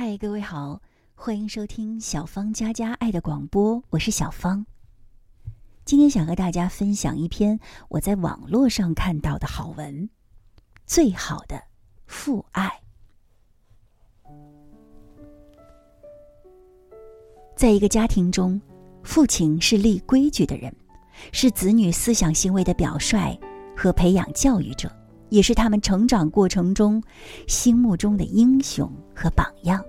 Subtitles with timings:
[0.00, 0.80] 嗨，各位好，
[1.16, 4.64] 欢迎收听小芳家家爱的广播，我是小芳。
[5.84, 7.58] 今天想和大家分享一篇
[7.88, 10.08] 我在网络上看到的好文：
[10.86, 11.60] 最好的
[12.06, 12.70] 父爱。
[17.56, 18.62] 在一个家庭中，
[19.02, 20.72] 父亲是立规矩的人，
[21.32, 23.36] 是子女思想行为的表率
[23.76, 24.88] 和培养教育者。
[25.28, 27.02] 也是他们成长过程中
[27.46, 29.84] 心目中的英雄和榜样。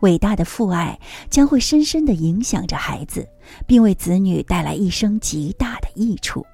[0.00, 3.28] 伟大的父爱将会深深的影响着孩子，
[3.66, 6.46] 并为子女带来一生极大的益处。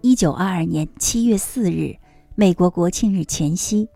[0.00, 1.96] 一九二二年七月四日，
[2.36, 3.88] 美国国庆日前夕，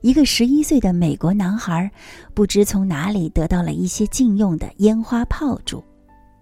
[0.00, 1.88] 一个十一岁的美国男孩
[2.34, 5.84] 不知从哪里得到了一些禁用的烟花炮竹，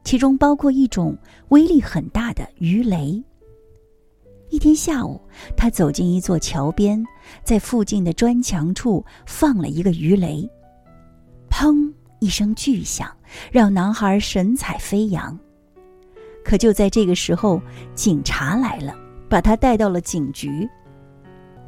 [0.04, 1.14] 其中包括一种
[1.50, 3.22] 威力很大的鱼雷。
[4.50, 5.20] 一天下午，
[5.56, 7.04] 他走进一座桥边，
[7.44, 10.48] 在附近的砖墙处放了一个鱼雷。
[11.48, 11.92] 砰！
[12.18, 13.08] 一声巨响，
[13.50, 15.38] 让男孩神采飞扬。
[16.44, 17.62] 可就在这个时候，
[17.94, 18.94] 警察来了，
[19.28, 20.68] 把他带到了警局。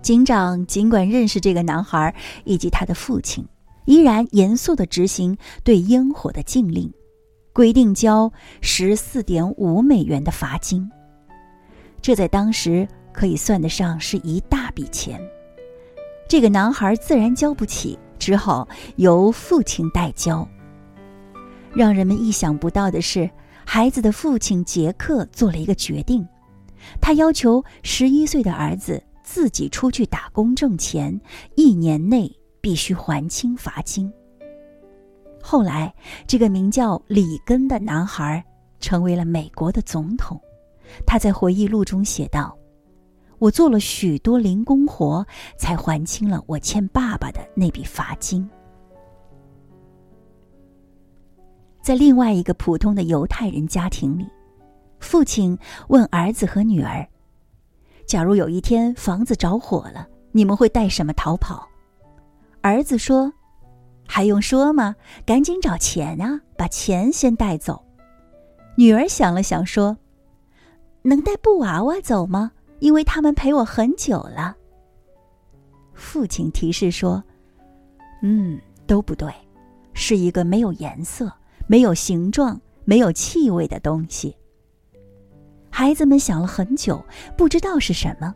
[0.03, 2.13] 警长尽管认识这个男孩
[2.45, 3.47] 以及他的父亲，
[3.85, 6.93] 依然严肃地执行对烟火的禁令，
[7.53, 10.91] 规定交十四点五美元的罚金。
[12.03, 15.21] 这在当时可以算得上是一大笔钱，
[16.29, 20.47] 这个男孩自然交不起，只好由父亲代交。
[21.73, 23.31] 让人们意想不到的是，
[23.65, 26.27] 孩子的父亲杰克做了一个决定，
[27.01, 31.19] 他要求十一岁的儿子自己出去打工挣钱，
[31.55, 32.31] 一年内
[32.61, 34.13] 必须还清罚金。
[35.41, 35.95] 后来，
[36.27, 38.45] 这个名叫里根的男孩
[38.81, 40.41] 成为了美国的总统。
[41.07, 42.57] 他在回忆录中写道
[43.39, 45.27] ：“我做了许多零工活，
[45.57, 48.49] 才还清了我欠爸爸的那笔罚金。”
[51.83, 54.27] 在另外一个普通的犹太人家庭里，
[55.01, 55.59] 父亲
[55.89, 57.05] 问儿子和女儿
[58.07, 61.69] ：“假如有一天房子着火了，你们会带什么逃跑？”
[62.63, 63.33] 儿子说
[64.07, 64.95] ：“还用说吗？
[65.27, 67.85] 赶紧找钱啊，把钱先带走。”
[68.79, 69.97] 女儿想了想说。
[71.03, 72.53] 能带布娃娃走吗？
[72.79, 74.57] 因为他们陪我很久了。
[75.95, 77.23] 父亲提示说
[78.23, 79.33] ：“嗯，都不对，
[79.95, 81.33] 是一个没有颜色、
[81.67, 84.37] 没有形状、没有气味的东西。”
[85.71, 87.05] 孩子们想了很久，
[87.37, 88.35] 不知道是什么。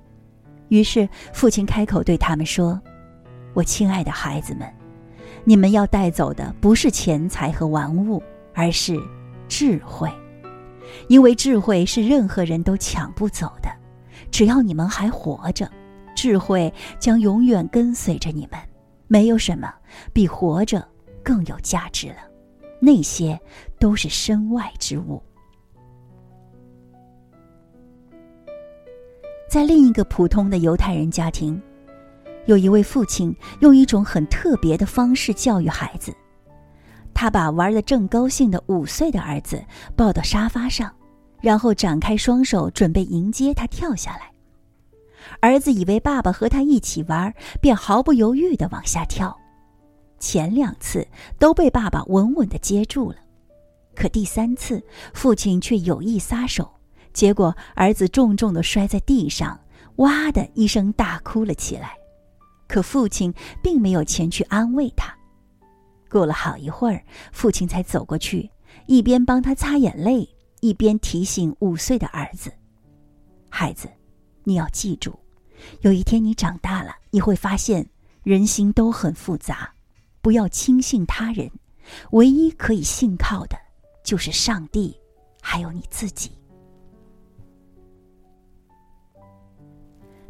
[0.68, 2.80] 于是父亲开口对他们说
[3.54, 4.68] ：“我亲爱的孩子们，
[5.44, 8.22] 你们要带走的不是钱财和玩物，
[8.54, 8.96] 而是
[9.48, 10.10] 智慧。”
[11.08, 13.68] 因为智慧是任何人都抢不走的，
[14.30, 15.70] 只要你们还活着，
[16.14, 18.60] 智慧将永远跟随着你们。
[19.08, 19.72] 没有什么
[20.12, 20.86] 比活着
[21.22, 22.16] 更有价值了，
[22.80, 23.38] 那些
[23.78, 25.22] 都是身外之物。
[29.48, 31.62] 在另一个普通的犹太人家庭，
[32.46, 36.12] 有一位父亲用一种很特别的方式教育孩子。
[37.16, 39.64] 他把玩的正高兴的五岁的儿子
[39.96, 40.94] 抱到沙发上，
[41.40, 44.30] 然后展开双手准备迎接他跳下来。
[45.40, 49.34] 儿子以为爸爸和他一起玩，便毫不犹豫地往下跳。
[50.18, 53.16] 前两次都被爸爸稳稳地接住了，
[53.94, 54.84] 可第三次
[55.14, 56.70] 父亲却有意撒手，
[57.14, 59.58] 结果儿子重重地摔在地上，
[59.96, 61.94] 哇的一声大哭了起来。
[62.68, 63.32] 可父亲
[63.62, 65.15] 并没有前去安慰他。
[66.10, 68.50] 过了好一会儿，父亲才走过去，
[68.86, 70.28] 一边帮他擦眼泪，
[70.60, 72.52] 一边提醒五岁的儿子
[73.50, 73.88] ：“孩子，
[74.44, 75.18] 你要记住，
[75.80, 77.88] 有一天你长大了，你会发现
[78.22, 79.72] 人心都很复杂，
[80.20, 81.50] 不要轻信他人，
[82.12, 83.56] 唯一可以信靠的，
[84.04, 84.96] 就是上帝，
[85.40, 86.30] 还有你自己。”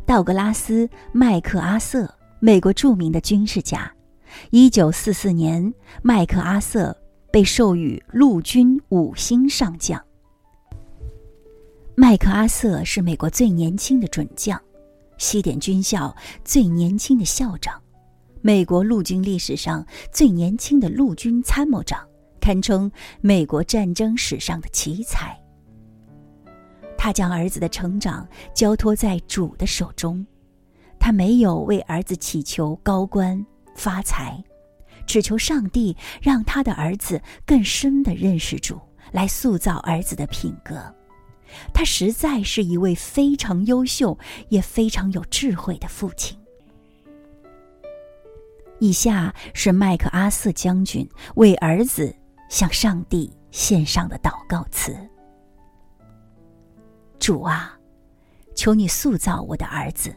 [0.07, 2.09] 道格拉斯·麦克阿瑟，
[2.39, 3.93] 美国著名的军事家。
[4.51, 5.73] 一九四四年，
[6.03, 6.97] 麦克阿瑟
[7.33, 10.03] 被授予陆军五星上将。
[11.95, 14.61] 麦克阿瑟是美国最年轻的准将，
[15.19, 17.81] 西点军校最年轻的校长，
[18.43, 22.07] 美国陆军历史上最年轻的陆军参谋长，
[22.41, 22.91] 堪称
[23.21, 25.35] 美国战争史上的奇才。
[26.99, 30.27] 他将儿子的成长交托在主的手中，
[30.99, 33.45] 他没有为儿子祈求高官。
[33.77, 34.43] 发财，
[35.07, 38.81] 只求上帝让他的儿子更深的认识主，
[39.13, 40.93] 来塑造儿子的品格。
[41.73, 44.19] 他实在是一位非常优秀
[44.49, 46.37] 也非常有智慧的父亲。
[48.81, 52.15] 以下是麦克阿瑟将军为儿子
[52.51, 54.95] 向上帝献上的祷告词：
[57.19, 57.79] 主啊，
[58.55, 60.15] 求你塑造我的儿子，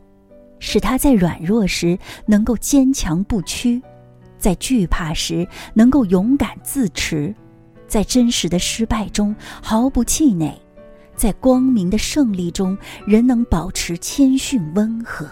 [0.60, 3.82] 使他在软弱时能够坚强不屈，
[4.38, 7.34] 在惧怕时能够勇敢自持，
[7.88, 10.54] 在真实的失败中毫不气馁，
[11.16, 15.28] 在光明的胜利中仍能保持谦逊温和。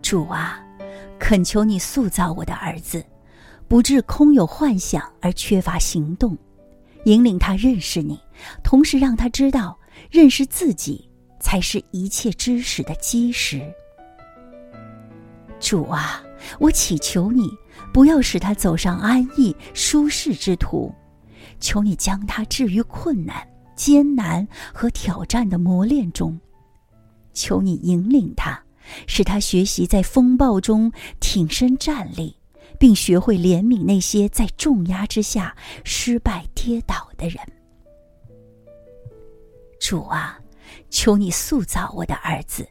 [0.00, 0.64] 主啊，
[1.18, 3.04] 恳求你塑造我的儿子，
[3.68, 6.36] 不致空有幻想而缺乏行动，
[7.04, 8.18] 引领他认识你，
[8.62, 9.78] 同时让他知道
[10.10, 11.07] 认识自己
[11.40, 13.60] 才是一切知识的基石。
[15.60, 16.22] 主啊，
[16.58, 17.50] 我祈求你
[17.92, 20.94] 不要使他走上安逸舒适之途，
[21.60, 26.38] 求你将他置于困难、艰难和挑战的磨练中，
[27.32, 28.62] 求你引领他。
[29.06, 32.34] 使他学习在风暴中挺身站立，
[32.78, 37.38] 并学会怜悯那些在重压之下失败跌倒的人。
[39.78, 40.40] 主啊，
[40.90, 42.66] 求你塑造我的儿子，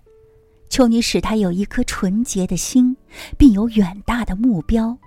[0.69, 2.95] 求你使他有一颗纯洁的心，
[3.37, 4.97] 并有远大的目标，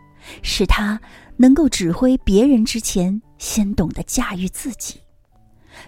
[0.43, 1.01] 使他
[1.37, 5.01] 能够指挥别人之前，先懂得驾驭自己。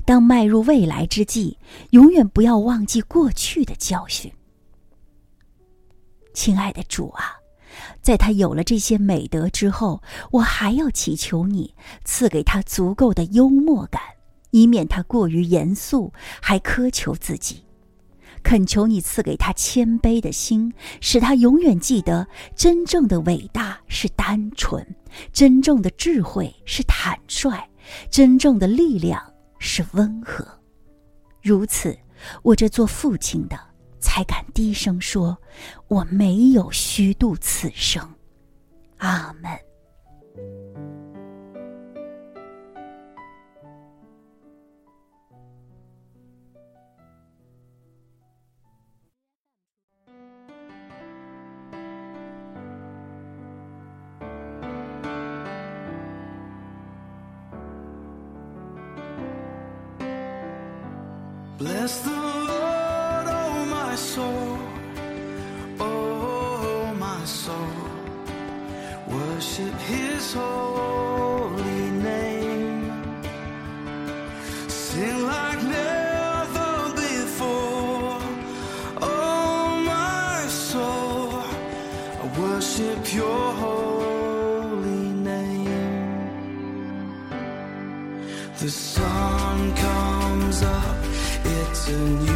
[0.05, 1.59] 当迈入未来之际，
[1.91, 4.33] 永远不要忘记过去的教训。
[6.33, 7.35] 亲爱的主啊，
[8.01, 14.01] 在他有了这些美德之后，我还要祈求你赐给他足够的幽默感，
[14.53, 17.65] 以免他过于严肃，还苛求自己。
[18.45, 24.95] 恳求你赐给他谦卑的心，使他永远记得真正的伟大是单纯，
[25.33, 27.69] 真正的智慧是坦率，
[28.09, 29.21] 真正的力量
[29.59, 30.47] 是温和。
[31.43, 31.99] 如此，
[32.43, 33.59] 我这做父亲的。
[34.05, 35.39] 才敢低声说
[35.87, 38.03] ：“我没有虚度此生。”
[38.99, 39.51] 阿门。
[61.62, 64.59] Bless the Lord, oh my soul,
[65.79, 67.76] oh my soul,
[69.06, 72.91] worship His holy name.
[74.67, 78.19] Sing like never before,
[79.00, 81.44] oh my soul,
[82.23, 85.70] I worship Your holy name.
[88.58, 90.92] The sun comes up,
[91.93, 92.31] you.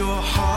[0.00, 0.49] your heart.